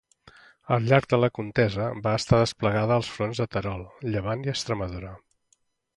[0.75, 5.13] Al llarg de la contesa va estar desplegada als fronts de Terol, Llevant i Extremadura.